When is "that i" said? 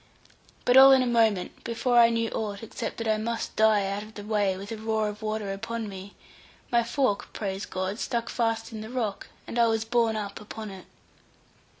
2.97-3.17